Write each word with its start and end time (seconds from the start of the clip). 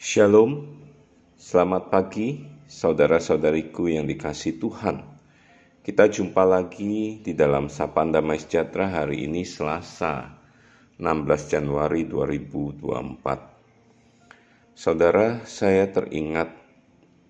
Shalom, 0.00 0.80
selamat 1.36 1.92
pagi 1.92 2.40
saudara-saudariku 2.64 3.84
yang 3.84 4.08
dikasih 4.08 4.56
Tuhan. 4.56 5.04
Kita 5.84 6.08
jumpa 6.08 6.40
lagi 6.40 7.20
di 7.20 7.36
dalam 7.36 7.68
Sapaan 7.68 8.08
Damai 8.08 8.40
Sejahtera 8.40 8.88
hari 8.88 9.28
ini 9.28 9.44
Selasa 9.44 10.40
16 10.96 11.04
Januari 11.52 12.08
2024. 12.08 14.72
Saudara, 14.72 15.44
saya 15.44 15.84
teringat 15.92 16.48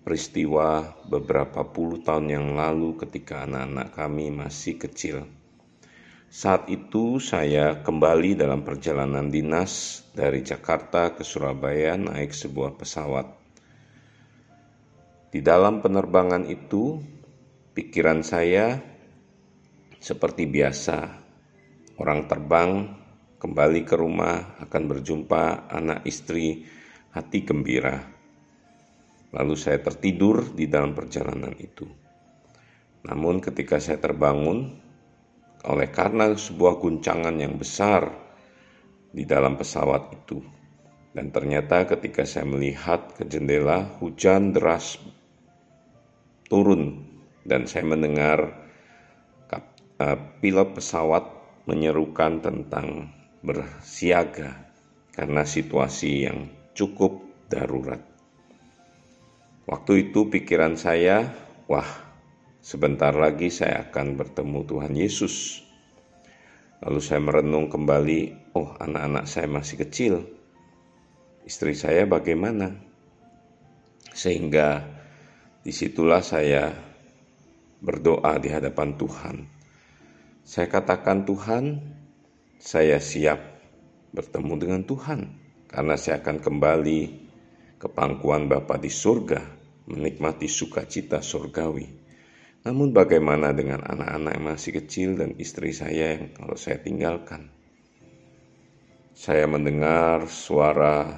peristiwa 0.07 0.95
beberapa 1.11 1.67
puluh 1.67 1.99
tahun 1.99 2.31
yang 2.31 2.55
lalu 2.55 2.95
ketika 3.03 3.43
anak-anak 3.43 3.91
kami 3.91 4.31
masih 4.31 4.79
kecil 4.79 5.27
saat 6.31 6.71
itu 6.71 7.19
saya 7.19 7.83
kembali 7.83 8.39
dalam 8.39 8.63
perjalanan 8.63 9.27
dinas 9.27 9.99
dari 10.15 10.39
Jakarta 10.39 11.11
ke 11.11 11.27
Surabaya 11.27 11.99
naik 11.99 12.31
sebuah 12.31 12.79
pesawat. 12.79 13.27
Di 15.27 15.43
dalam 15.43 15.83
penerbangan 15.83 16.47
itu, 16.47 17.03
pikiran 17.75 18.23
saya 18.23 18.79
seperti 19.99 20.47
biasa. 20.47 21.19
Orang 21.99 22.31
terbang 22.31 22.95
kembali 23.35 23.83
ke 23.83 23.99
rumah 23.99 24.55
akan 24.63 24.83
berjumpa 24.87 25.67
anak 25.67 26.07
istri 26.07 26.63
hati 27.11 27.43
gembira. 27.43 28.07
Lalu 29.35 29.55
saya 29.59 29.83
tertidur 29.83 30.55
di 30.55 30.63
dalam 30.71 30.95
perjalanan 30.95 31.51
itu. 31.59 31.91
Namun 33.03 33.43
ketika 33.43 33.83
saya 33.83 33.99
terbangun, 33.99 34.90
oleh 35.67 35.89
karena 35.93 36.33
sebuah 36.33 36.81
guncangan 36.81 37.35
yang 37.37 37.57
besar 37.57 38.09
di 39.11 39.27
dalam 39.27 39.59
pesawat 39.59 40.09
itu. 40.15 40.41
Dan 41.11 41.29
ternyata 41.29 41.83
ketika 41.85 42.23
saya 42.23 42.47
melihat 42.47 43.11
ke 43.19 43.27
jendela, 43.27 43.83
hujan 43.99 44.55
deras 44.55 44.95
turun 46.47 47.03
dan 47.43 47.67
saya 47.67 47.83
mendengar 47.83 48.55
uh, 50.01 50.17
pilot 50.39 50.71
pesawat 50.71 51.23
menyerukan 51.67 52.41
tentang 52.41 53.11
bersiaga 53.45 54.55
karena 55.11 55.43
situasi 55.43 56.31
yang 56.31 56.49
cukup 56.71 57.21
darurat. 57.51 57.99
Waktu 59.67 60.09
itu 60.09 60.31
pikiran 60.31 60.79
saya, 60.79 61.29
wah 61.69 62.10
Sebentar 62.61 63.17
lagi 63.17 63.49
saya 63.49 63.89
akan 63.89 64.21
bertemu 64.21 64.59
Tuhan 64.69 64.93
Yesus. 64.93 65.65
Lalu 66.85 67.01
saya 67.01 67.17
merenung 67.17 67.73
kembali, 67.73 68.53
oh 68.53 68.77
anak-anak 68.77 69.25
saya 69.25 69.49
masih 69.49 69.81
kecil. 69.81 70.13
Istri 71.41 71.73
saya 71.73 72.05
bagaimana? 72.05 72.77
Sehingga 74.13 74.85
di 75.65 75.73
situlah 75.73 76.21
saya 76.21 76.69
berdoa 77.81 78.37
di 78.37 78.53
hadapan 78.53 78.93
Tuhan. 78.93 79.35
Saya 80.45 80.69
katakan 80.69 81.25
Tuhan, 81.25 81.81
saya 82.61 83.01
siap 83.01 83.41
bertemu 84.13 84.53
dengan 84.61 84.81
Tuhan. 84.85 85.33
Karena 85.65 85.97
saya 85.97 86.21
akan 86.21 86.37
kembali 86.37 87.01
ke 87.81 87.89
pangkuan 87.89 88.45
Bapa 88.45 88.77
di 88.77 88.93
surga, 88.93 89.41
menikmati 89.89 90.45
sukacita 90.45 91.25
surgawi. 91.25 92.00
Namun 92.61 92.93
bagaimana 92.93 93.49
dengan 93.57 93.81
anak-anak 93.81 94.37
yang 94.37 94.45
masih 94.53 94.71
kecil 94.77 95.17
dan 95.17 95.33
istri 95.41 95.73
saya 95.73 96.13
yang 96.13 96.29
kalau 96.37 96.53
saya 96.53 96.77
tinggalkan? 96.77 97.49
Saya 99.17 99.49
mendengar 99.49 100.29
suara 100.29 101.09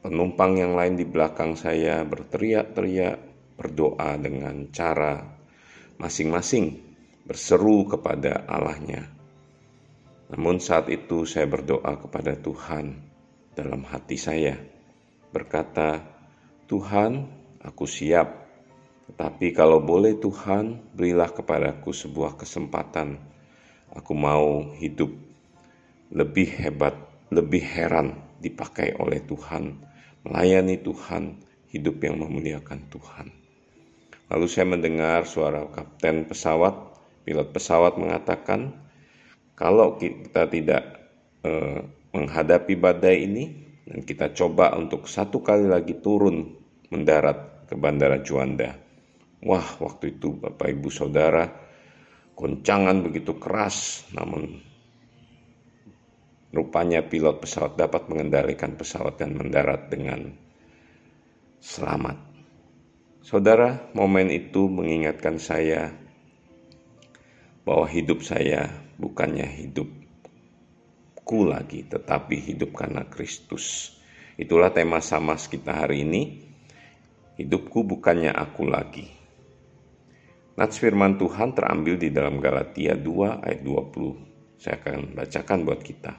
penumpang 0.00 0.56
yang 0.56 0.72
lain 0.72 0.96
di 0.96 1.04
belakang 1.04 1.52
saya 1.52 2.00
berteriak-teriak 2.08 3.16
berdoa 3.60 4.16
dengan 4.16 4.72
cara 4.72 5.20
masing-masing 6.00 6.80
berseru 7.28 7.84
kepada 7.84 8.48
Allahnya. 8.48 9.04
Namun 10.32 10.64
saat 10.64 10.88
itu 10.88 11.28
saya 11.28 11.44
berdoa 11.44 12.00
kepada 12.00 12.40
Tuhan 12.40 12.96
dalam 13.52 13.84
hati 13.84 14.16
saya 14.16 14.56
berkata, 15.28 16.00
Tuhan, 16.64 17.28
aku 17.60 17.84
siap 17.84 18.49
tetapi 19.10 19.50
kalau 19.50 19.82
boleh 19.82 20.22
Tuhan, 20.22 20.94
berilah 20.94 21.34
kepadaku 21.34 21.90
sebuah 21.90 22.38
kesempatan. 22.38 23.18
Aku 23.90 24.14
mau 24.14 24.70
hidup 24.78 25.10
lebih 26.14 26.46
hebat, 26.46 26.94
lebih 27.34 27.58
heran 27.58 28.14
dipakai 28.38 28.94
oleh 29.02 29.18
Tuhan, 29.26 29.82
melayani 30.22 30.78
Tuhan, 30.78 31.42
hidup 31.74 31.98
yang 32.06 32.22
memuliakan 32.22 32.86
Tuhan. 32.86 33.34
Lalu 34.30 34.46
saya 34.46 34.70
mendengar 34.70 35.26
suara 35.26 35.66
kapten 35.66 36.30
pesawat, 36.30 36.94
pilot 37.26 37.50
pesawat 37.50 37.98
mengatakan, 37.98 38.78
kalau 39.58 39.98
kita 39.98 40.46
tidak 40.46 41.02
eh, 41.42 41.82
menghadapi 42.14 42.78
badai 42.78 43.26
ini, 43.26 43.44
dan 43.90 44.06
kita 44.06 44.30
coba 44.38 44.78
untuk 44.78 45.10
satu 45.10 45.42
kali 45.42 45.66
lagi 45.66 45.98
turun 45.98 46.46
mendarat 46.94 47.66
ke 47.66 47.74
Bandara 47.74 48.22
Juanda, 48.22 48.89
Wah, 49.40 49.64
waktu 49.80 50.20
itu 50.20 50.36
Bapak 50.36 50.68
Ibu 50.68 50.92
Saudara, 50.92 51.48
goncangan 52.36 53.00
begitu 53.00 53.40
keras, 53.40 54.04
namun 54.12 54.60
rupanya 56.52 57.00
pilot 57.06 57.40
pesawat 57.40 57.78
dapat 57.78 58.10
mengendalikan 58.12 58.76
pesawat 58.76 59.16
dan 59.16 59.38
mendarat 59.38 59.88
dengan 59.88 60.36
selamat. 61.60 62.20
Saudara, 63.20 63.92
momen 63.92 64.32
itu 64.32 64.68
mengingatkan 64.68 65.36
saya 65.40 65.92
bahwa 67.64 67.84
hidup 67.84 68.24
saya 68.24 68.72
bukannya 68.96 69.44
hidupku 69.44 71.38
lagi, 71.48 71.84
tetapi 71.88 72.40
hidup 72.40 72.76
karena 72.76 73.04
Kristus. 73.08 73.96
Itulah 74.40 74.72
tema 74.72 75.04
sama 75.04 75.36
kita 75.36 75.84
hari 75.84 76.04
ini. 76.04 76.22
Hidupku 77.36 77.84
bukannya 77.84 78.32
aku 78.32 78.68
lagi, 78.68 79.19
Nats 80.58 80.82
firman 80.82 81.14
Tuhan 81.14 81.54
terambil 81.54 81.94
di 81.94 82.10
dalam 82.10 82.42
Galatia 82.42 82.98
2 82.98 83.46
ayat 83.46 83.62
20. 83.62 84.58
Saya 84.58 84.82
akan 84.82 85.14
bacakan 85.14 85.58
buat 85.62 85.78
kita. 85.78 86.12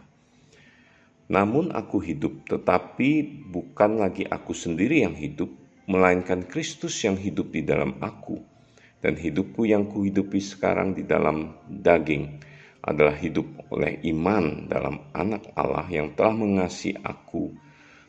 Namun 1.32 1.76
aku 1.76 2.00
hidup, 2.00 2.48
tetapi 2.48 3.44
bukan 3.52 4.00
lagi 4.00 4.24
aku 4.24 4.56
sendiri 4.56 5.04
yang 5.04 5.20
hidup, 5.20 5.52
melainkan 5.92 6.48
Kristus 6.48 6.96
yang 7.04 7.20
hidup 7.20 7.52
di 7.52 7.68
dalam 7.68 8.00
aku. 8.00 8.40
Dan 9.04 9.20
hidupku 9.20 9.68
yang 9.68 9.92
kuhidupi 9.92 10.40
sekarang 10.40 10.96
di 10.96 11.04
dalam 11.04 11.68
daging 11.68 12.40
adalah 12.88 13.18
hidup 13.20 13.68
oleh 13.68 14.00
iman 14.16 14.70
dalam 14.72 15.12
anak 15.12 15.52
Allah 15.60 15.92
yang 15.92 16.16
telah 16.16 16.34
mengasihi 16.34 17.04
aku 17.04 17.52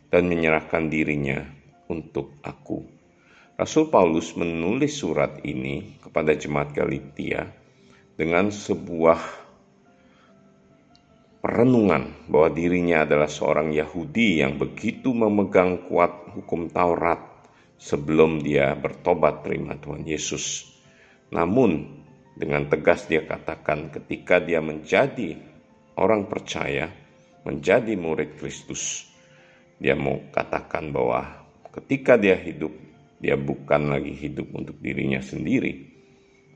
dan 0.07 0.31
menyerahkan 0.31 0.87
dirinya 0.87 1.43
untuk 1.91 2.39
aku. 2.47 3.02
Rasul 3.53 3.93
Paulus 3.93 4.33
menulis 4.33 4.97
surat 4.97 5.45
ini 5.45 6.01
kepada 6.01 6.33
jemaat 6.33 6.73
Galatia 6.73 7.53
dengan 8.17 8.49
sebuah 8.49 9.21
perenungan 11.45 12.31
bahwa 12.33 12.49
dirinya 12.55 13.05
adalah 13.05 13.29
seorang 13.29 13.75
Yahudi 13.77 14.41
yang 14.41 14.57
begitu 14.57 15.13
memegang 15.13 15.85
kuat 15.85 16.33
hukum 16.33 16.73
Taurat 16.73 17.21
sebelum 17.77 18.41
dia 18.41 18.73
bertobat 18.73 19.45
terima 19.45 19.77
Tuhan 19.77 20.07
Yesus. 20.07 20.71
Namun 21.35 22.01
dengan 22.39 22.71
tegas 22.71 23.05
dia 23.05 23.27
katakan 23.27 23.93
ketika 23.93 24.41
dia 24.41 24.65
menjadi 24.65 25.37
orang 26.01 26.25
percaya, 26.25 26.89
menjadi 27.45 28.01
murid 28.01 28.41
Kristus, 28.41 29.13
dia 29.77 29.93
mau 29.93 30.25
katakan 30.33 30.89
bahwa 30.89 31.27
ketika 31.75 32.17
dia 32.17 32.39
hidup 32.39 32.92
dia 33.23 33.39
bukan 33.39 33.95
lagi 33.95 34.11
hidup 34.19 34.51
untuk 34.51 34.83
dirinya 34.83 35.23
sendiri, 35.23 35.87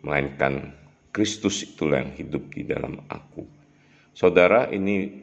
melainkan 0.02 0.74
Kristus 1.14 1.62
itulah 1.62 2.02
yang 2.02 2.12
hidup 2.18 2.50
di 2.50 2.66
dalam 2.66 3.06
aku. 3.06 3.46
Saudara, 4.10 4.66
ini 4.74 5.22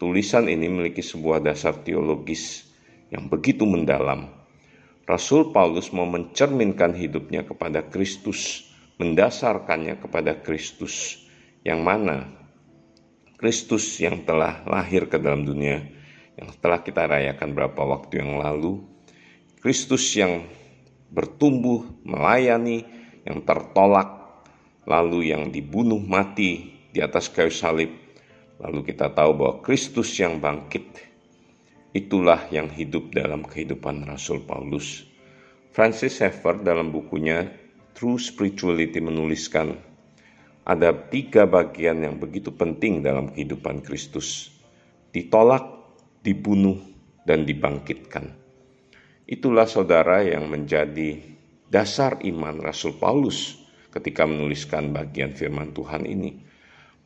tulisan 0.00 0.48
ini 0.48 0.72
memiliki 0.72 1.04
sebuah 1.04 1.44
dasar 1.44 1.84
teologis 1.84 2.64
yang 3.12 3.28
begitu 3.28 3.68
mendalam. 3.68 4.32
Rasul 5.04 5.52
Paulus 5.52 5.92
mau 5.92 6.08
mencerminkan 6.08 6.96
hidupnya 6.96 7.44
kepada 7.44 7.84
Kristus, 7.84 8.64
mendasarkannya 8.96 10.00
kepada 10.00 10.40
Kristus, 10.40 11.20
yang 11.60 11.84
mana 11.84 12.40
Kristus 13.36 14.00
yang 14.00 14.24
telah 14.24 14.64
lahir 14.64 15.08
ke 15.08 15.20
dalam 15.20 15.44
dunia, 15.44 15.84
yang 16.40 16.48
telah 16.56 16.80
kita 16.80 17.04
rayakan 17.04 17.52
beberapa 17.52 17.84
waktu 17.84 18.24
yang 18.24 18.40
lalu, 18.40 18.80
Kristus 19.60 20.16
yang 20.16 20.44
bertumbuh, 21.10 21.84
melayani, 22.06 22.86
yang 23.26 23.44
tertolak, 23.44 24.42
lalu 24.88 25.30
yang 25.30 25.52
dibunuh 25.52 26.00
mati 26.00 26.72
di 26.90 26.98
atas 27.02 27.28
kayu 27.28 27.52
salib. 27.52 27.92
Lalu 28.62 28.94
kita 28.94 29.12
tahu 29.12 29.30
bahwa 29.36 29.54
Kristus 29.64 30.12
yang 30.20 30.40
bangkit 30.40 31.10
Itulah 31.90 32.46
yang 32.54 32.70
hidup 32.70 33.10
dalam 33.10 33.42
kehidupan 33.42 34.06
Rasul 34.06 34.46
Paulus. 34.46 35.02
Francis 35.74 36.22
Schaeffer 36.22 36.62
dalam 36.62 36.94
bukunya 36.94 37.50
True 37.98 38.14
Spirituality 38.14 39.02
menuliskan, 39.02 39.74
ada 40.62 40.94
tiga 40.94 41.50
bagian 41.50 41.98
yang 42.06 42.22
begitu 42.22 42.54
penting 42.54 43.02
dalam 43.02 43.34
kehidupan 43.34 43.82
Kristus. 43.82 44.54
Ditolak, 45.10 45.66
dibunuh, 46.22 46.78
dan 47.26 47.42
dibangkitkan. 47.42 48.38
Itulah 49.30 49.70
saudara 49.70 50.26
yang 50.26 50.50
menjadi 50.50 51.22
dasar 51.70 52.18
iman 52.26 52.58
Rasul 52.58 52.98
Paulus 52.98 53.62
ketika 53.94 54.26
menuliskan 54.26 54.90
bagian 54.90 55.38
firman 55.38 55.70
Tuhan 55.70 56.02
ini. 56.02 56.50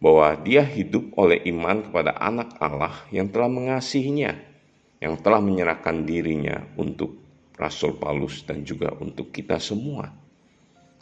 Bahwa 0.01 0.33
dia 0.41 0.65
hidup 0.65 1.13
oleh 1.21 1.45
iman 1.53 1.85
kepada 1.85 2.17
anak 2.17 2.57
Allah 2.65 2.97
yang 3.13 3.29
telah 3.29 3.53
mengasihinya 3.53 4.37
yang 5.05 5.21
telah 5.21 5.37
menyerahkan 5.45 6.09
dirinya 6.09 6.65
untuk 6.81 7.21
Rasul 7.61 8.01
Paulus 8.01 8.41
dan 8.49 8.65
juga 8.65 8.97
untuk 8.97 9.29
kita 9.29 9.61
semua. 9.61 10.09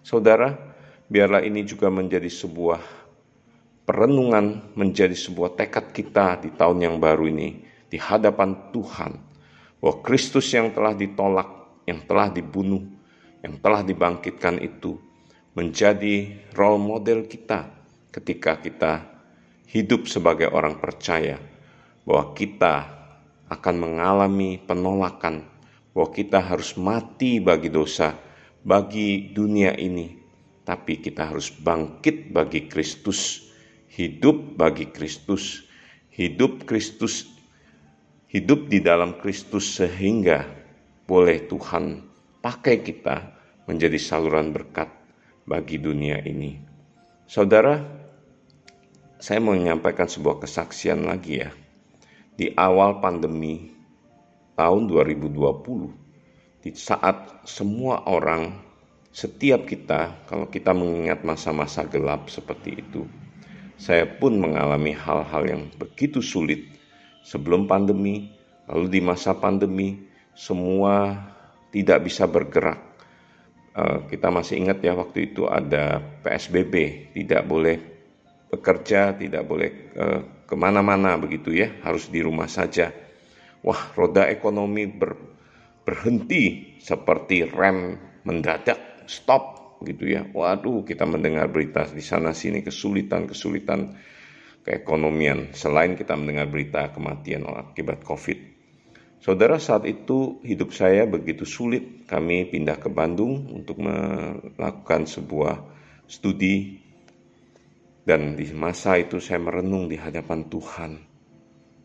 Saudara, 0.02 0.58
biarlah 1.06 1.46
ini 1.46 1.62
juga 1.62 1.86
menjadi 1.86 2.26
sebuah 2.26 2.82
perenungan, 3.86 4.74
menjadi 4.74 5.14
sebuah 5.14 5.54
tekad 5.54 5.94
kita 5.94 6.42
di 6.42 6.50
tahun 6.50 6.82
yang 6.82 6.96
baru 6.98 7.30
ini 7.30 7.62
di 7.86 7.94
hadapan 7.94 8.74
Tuhan 8.74 9.31
bahwa 9.82 9.98
Kristus 10.06 10.46
yang 10.54 10.70
telah 10.70 10.94
ditolak, 10.94 11.82
yang 11.90 12.06
telah 12.06 12.30
dibunuh, 12.30 12.86
yang 13.42 13.58
telah 13.58 13.82
dibangkitkan 13.82 14.62
itu 14.62 14.94
menjadi 15.58 16.46
role 16.54 16.78
model 16.78 17.26
kita 17.26 17.66
ketika 18.14 18.62
kita 18.62 18.92
hidup 19.66 20.06
sebagai 20.06 20.54
orang 20.54 20.78
percaya 20.78 21.42
bahwa 22.06 22.30
kita 22.38 22.74
akan 23.50 23.76
mengalami 23.76 24.62
penolakan 24.62 25.44
bahwa 25.92 26.08
kita 26.08 26.40
harus 26.40 26.72
mati 26.80 27.36
bagi 27.42 27.68
dosa, 27.68 28.16
bagi 28.64 29.34
dunia 29.34 29.76
ini, 29.76 30.16
tapi 30.64 31.02
kita 31.02 31.28
harus 31.28 31.52
bangkit 31.52 32.32
bagi 32.32 32.64
Kristus, 32.70 33.44
hidup 33.92 34.56
bagi 34.56 34.88
Kristus, 34.88 35.68
hidup 36.08 36.64
Kristus, 36.64 37.28
hidup 38.32 38.72
di 38.72 38.80
dalam 38.80 39.20
Kristus 39.20 39.76
sehingga 39.76 40.48
boleh 41.04 41.44
Tuhan 41.52 42.00
pakai 42.40 42.80
kita 42.80 43.28
menjadi 43.68 44.00
saluran 44.00 44.56
berkat 44.56 44.88
bagi 45.44 45.76
dunia 45.76 46.16
ini. 46.24 46.56
Saudara, 47.28 47.76
saya 49.20 49.36
mau 49.36 49.52
menyampaikan 49.52 50.08
sebuah 50.08 50.40
kesaksian 50.40 51.04
lagi 51.04 51.44
ya 51.44 51.52
di 52.32 52.48
awal 52.56 53.04
pandemi 53.04 53.68
tahun 54.56 54.88
2020 54.88 56.64
di 56.64 56.72
saat 56.72 57.44
semua 57.44 58.08
orang 58.08 58.56
setiap 59.12 59.68
kita 59.68 60.24
kalau 60.24 60.48
kita 60.48 60.72
mengingat 60.72 61.20
masa-masa 61.20 61.84
gelap 61.84 62.32
seperti 62.32 62.80
itu 62.80 63.04
saya 63.76 64.08
pun 64.08 64.40
mengalami 64.40 64.96
hal-hal 64.96 65.42
yang 65.44 65.62
begitu 65.76 66.24
sulit 66.24 66.64
sebelum 67.22 67.70
pandemi 67.70 68.30
lalu 68.68 68.86
di 68.92 69.00
masa 69.02 69.34
pandemi 69.38 69.98
semua 70.36 71.18
tidak 71.72 72.04
bisa 72.06 72.28
bergerak 72.28 72.78
uh, 73.78 74.04
kita 74.06 74.28
masih 74.28 74.62
ingat 74.62 74.78
ya 74.84 74.92
waktu 74.94 75.32
itu 75.32 75.48
ada 75.48 75.98
PSBB 76.22 76.74
tidak 77.16 77.42
boleh 77.48 77.78
bekerja 78.52 79.16
tidak 79.16 79.42
boleh 79.48 79.70
uh, 79.96 80.42
ke 80.52 80.60
mana-mana 80.60 81.16
begitu 81.16 81.56
ya, 81.56 81.80
harus 81.80 82.12
di 82.12 82.20
rumah 82.20 82.44
saja. 82.44 82.92
Wah, 83.64 83.88
roda 83.96 84.28
ekonomi 84.28 84.84
ber, 84.84 85.16
berhenti 85.80 86.76
seperti 86.76 87.48
rem 87.48 87.96
mendadak, 88.28 89.08
stop 89.08 89.80
gitu 89.80 90.12
ya. 90.12 90.28
Waduh, 90.28 90.84
kita 90.84 91.08
mendengar 91.08 91.48
berita 91.48 91.88
di 91.88 92.04
sana 92.04 92.36
sini 92.36 92.60
kesulitan-kesulitan 92.60 93.96
keekonomian 94.62 95.50
selain 95.54 95.98
kita 95.98 96.14
mendengar 96.14 96.46
berita 96.46 96.90
kematian 96.94 97.46
akibat 97.46 98.02
Covid. 98.06 98.38
Saudara, 99.22 99.62
saat 99.62 99.86
itu 99.86 100.42
hidup 100.42 100.74
saya 100.74 101.06
begitu 101.06 101.46
sulit. 101.46 102.06
Kami 102.10 102.50
pindah 102.50 102.78
ke 102.82 102.90
Bandung 102.90 103.54
untuk 103.54 103.78
melakukan 103.78 105.06
sebuah 105.06 105.62
studi 106.10 106.82
dan 108.02 108.34
di 108.34 108.50
masa 108.50 108.98
itu 108.98 109.22
saya 109.22 109.38
merenung 109.38 109.86
di 109.86 109.94
hadapan 109.94 110.50
Tuhan. 110.50 110.92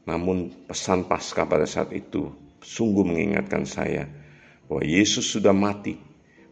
Namun 0.09 0.65
pesan 0.65 1.05
pasca 1.05 1.45
pada 1.45 1.69
saat 1.69 1.93
itu 1.93 2.33
sungguh 2.57 3.05
mengingatkan 3.05 3.69
saya 3.69 4.09
bahwa 4.65 4.81
Yesus 4.81 5.29
sudah 5.29 5.53
mati, 5.53 5.93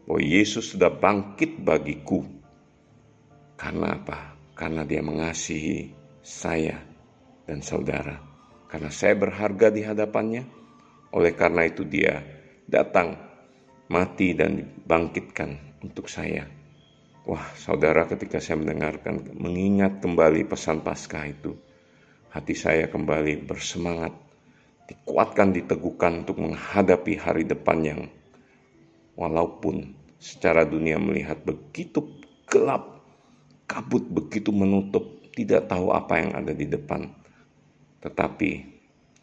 bahwa 0.06 0.21
Yesus 0.21 0.69
sudah 0.69 0.94
bangkit 0.94 1.66
bagiku. 1.66 2.21
Karena 3.57 3.98
apa? 3.98 4.38
Karena 4.54 4.86
dia 4.86 5.01
mengasihi 5.01 6.05
saya 6.25 6.81
dan 7.45 7.62
saudara. 7.62 8.18
Karena 8.66 8.89
saya 8.89 9.13
berharga 9.13 9.69
di 9.69 9.86
hadapannya, 9.86 10.44
oleh 11.13 11.31
karena 11.38 11.69
itu 11.69 11.86
dia 11.86 12.25
datang, 12.66 13.13
mati 13.94 14.33
dan 14.33 14.57
dibangkitkan 14.57 15.80
untuk 15.86 16.10
saya. 16.10 16.50
Wah, 17.30 17.45
saudara, 17.54 18.10
ketika 18.10 18.42
saya 18.42 18.57
mendengarkan, 18.57 19.38
mengingat 19.38 20.01
kembali 20.01 20.50
pesan 20.50 20.81
Paskah 20.81 21.25
itu, 21.30 21.54
hati 22.33 22.57
saya 22.57 22.89
kembali 22.89 23.45
bersemangat, 23.45 24.13
dikuatkan, 24.89 25.54
diteguhkan 25.54 26.25
untuk 26.25 26.42
menghadapi 26.42 27.18
hari 27.21 27.45
depan 27.45 27.80
yang 27.86 28.01
walaupun 29.18 29.94
secara 30.18 30.66
dunia 30.66 31.01
melihat 31.01 31.42
begitu 31.42 32.01
gelap, 32.45 33.01
kabut 33.66 34.06
begitu 34.06 34.54
menutup, 34.54 35.15
tidak 35.36 35.68
tahu 35.68 35.92
apa 35.92 36.24
yang 36.24 36.32
ada 36.34 36.56
di 36.56 36.66
depan. 36.66 37.12
Tetapi 38.00 38.52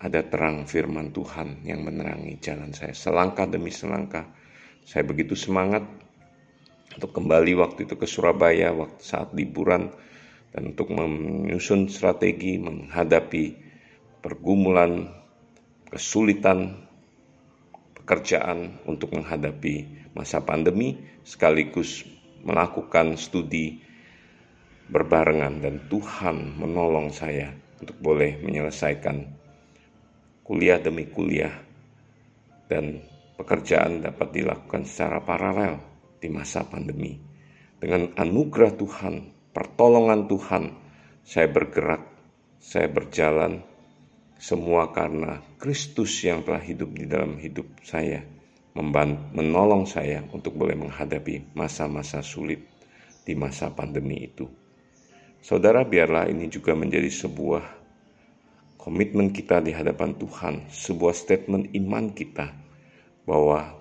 ada 0.02 0.20
terang 0.26 0.68
firman 0.68 1.10
Tuhan 1.10 1.64
yang 1.64 1.82
menerangi 1.82 2.36
jalan 2.38 2.70
saya. 2.76 2.92
Selangkah 2.92 3.48
demi 3.48 3.72
selangkah, 3.72 4.28
saya 4.84 5.06
begitu 5.06 5.32
semangat 5.32 5.86
untuk 6.92 7.16
kembali 7.16 7.56
waktu 7.56 7.88
itu 7.88 7.96
ke 7.96 8.04
Surabaya 8.04 8.74
waktu 8.76 9.00
saat 9.00 9.32
liburan 9.32 9.88
dan 10.52 10.76
untuk 10.76 10.92
menyusun 10.92 11.88
strategi 11.88 12.60
menghadapi 12.60 13.56
pergumulan 14.20 15.08
kesulitan 15.88 16.84
pekerjaan 17.96 18.82
untuk 18.84 19.16
menghadapi 19.16 20.04
masa 20.12 20.44
pandemi 20.44 21.00
sekaligus 21.24 22.04
melakukan 22.44 23.16
studi 23.16 23.80
berbarengan 24.90 25.62
dan 25.62 25.74
Tuhan 25.86 26.58
menolong 26.58 27.12
saya 27.14 27.52
untuk 27.78 27.98
boleh 27.98 28.38
menyelesaikan 28.42 29.16
kuliah 30.42 30.78
demi 30.82 31.06
kuliah 31.10 31.54
dan 32.66 32.98
pekerjaan 33.38 34.02
dapat 34.02 34.30
dilakukan 34.30 34.86
secara 34.86 35.18
paralel 35.22 35.78
di 36.22 36.30
masa 36.30 36.62
pandemi. 36.62 37.18
Dengan 37.82 38.14
anugerah 38.14 38.78
Tuhan, 38.78 39.14
pertolongan 39.50 40.30
Tuhan, 40.30 40.64
saya 41.26 41.50
bergerak, 41.50 42.02
saya 42.62 42.86
berjalan, 42.86 43.66
semua 44.38 44.94
karena 44.94 45.42
Kristus 45.58 46.22
yang 46.22 46.46
telah 46.46 46.62
hidup 46.62 46.94
di 46.94 47.10
dalam 47.10 47.38
hidup 47.42 47.66
saya, 47.82 48.22
menolong 48.78 49.84
saya 49.90 50.22
untuk 50.30 50.54
boleh 50.54 50.78
menghadapi 50.78 51.54
masa-masa 51.58 52.22
sulit 52.22 52.62
di 53.26 53.34
masa 53.34 53.74
pandemi 53.74 54.30
itu. 54.30 54.61
Saudara, 55.42 55.82
biarlah 55.82 56.30
ini 56.30 56.46
juga 56.46 56.70
menjadi 56.78 57.10
sebuah 57.10 57.66
komitmen 58.78 59.34
kita 59.34 59.58
di 59.58 59.74
hadapan 59.74 60.14
Tuhan, 60.14 60.70
sebuah 60.70 61.10
statement 61.10 61.74
iman 61.82 62.14
kita 62.14 62.46
bahwa 63.26 63.74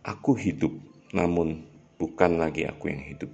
aku 0.00 0.32
hidup, 0.40 0.72
namun 1.12 1.68
bukan 2.00 2.40
lagi 2.40 2.64
aku 2.64 2.88
yang 2.88 3.04
hidup, 3.04 3.28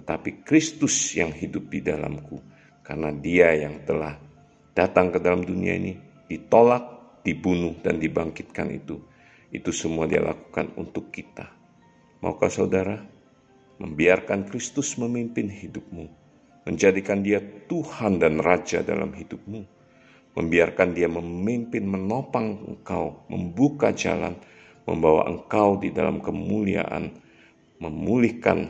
tetapi 0.00 0.40
Kristus 0.48 1.12
yang 1.12 1.28
hidup 1.36 1.68
di 1.68 1.84
dalamku, 1.84 2.40
karena 2.80 3.12
Dia 3.12 3.52
yang 3.52 3.84
telah 3.84 4.16
datang 4.72 5.12
ke 5.12 5.20
dalam 5.20 5.44
dunia 5.44 5.76
ini, 5.76 6.00
ditolak, 6.24 7.20
dibunuh, 7.20 7.76
dan 7.84 8.00
dibangkitkan 8.00 8.72
itu. 8.72 8.96
Itu 9.52 9.76
semua 9.76 10.08
Dia 10.08 10.24
lakukan 10.24 10.72
untuk 10.80 11.12
kita. 11.12 11.52
Maukah 12.24 12.48
saudara 12.48 12.96
membiarkan 13.76 14.48
Kristus 14.48 14.96
memimpin 14.96 15.52
hidupmu, 15.52 16.19
menjadikan 16.64 17.24
Dia 17.24 17.40
Tuhan 17.40 18.20
dan 18.20 18.40
Raja 18.40 18.84
dalam 18.84 19.14
hidupmu, 19.14 19.60
membiarkan 20.36 20.92
Dia 20.92 21.08
memimpin, 21.08 21.84
menopang 21.86 22.60
engkau, 22.66 23.26
membuka 23.32 23.92
jalan, 23.96 24.36
membawa 24.84 25.28
engkau 25.28 25.78
di 25.80 25.94
dalam 25.94 26.18
kemuliaan 26.18 27.10
memulihkan, 27.80 28.68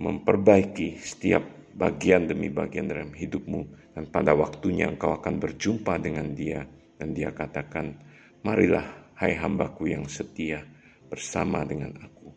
memperbaiki 0.00 0.96
setiap 0.98 1.44
bagian 1.76 2.26
demi 2.26 2.48
bagian 2.48 2.88
dalam 2.88 3.12
hidupmu. 3.12 3.92
Dan 3.94 4.08
pada 4.08 4.32
waktunya 4.32 4.88
engkau 4.88 5.14
akan 5.18 5.42
berjumpa 5.42 5.98
dengan 5.98 6.32
dia 6.32 6.62
dan 6.98 7.14
dia 7.14 7.30
katakan 7.30 7.94
Marilah, 8.38 9.12
hai 9.18 9.34
hambaku 9.34 9.90
yang 9.90 10.06
setia, 10.06 10.62
bersama 11.10 11.66
dengan 11.66 11.90
aku. 11.98 12.30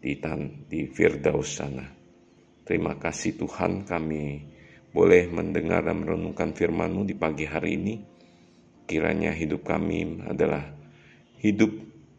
Di, 0.00 0.16
tan, 0.16 0.64
di 0.64 0.88
Firdaus 0.88 1.60
sana. 1.60 2.01
Terima 2.72 2.96
kasih 2.96 3.36
Tuhan 3.36 3.84
kami 3.84 4.48
boleh 4.96 5.28
mendengar 5.28 5.84
dan 5.84 6.08
merenungkan 6.08 6.56
firman-Mu 6.56 7.04
di 7.04 7.12
pagi 7.12 7.44
hari 7.44 7.76
ini. 7.76 8.00
Kiranya 8.88 9.28
hidup 9.36 9.60
kami 9.60 10.24
adalah 10.24 10.72
hidup 11.36 11.68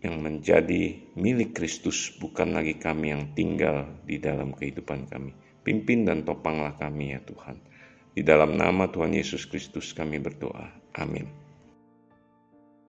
yang 0.05 0.21
menjadi 0.21 1.09
milik 1.17 1.57
Kristus, 1.57 2.13
bukan 2.21 2.53
lagi 2.53 2.77
kami 2.77 3.17
yang 3.17 3.33
tinggal 3.33 3.97
di 4.05 4.21
dalam 4.21 4.53
kehidupan 4.53 5.09
kami. 5.09 5.33
Pimpin 5.65 6.05
dan 6.05 6.21
topanglah 6.21 6.77
kami 6.77 7.17
ya 7.17 7.19
Tuhan. 7.25 7.57
Di 8.13 8.21
dalam 8.21 8.53
nama 8.53 8.85
Tuhan 8.93 9.09
Yesus 9.09 9.49
Kristus 9.49 9.89
kami 9.97 10.21
berdoa. 10.21 10.69
Amin. 11.01 11.42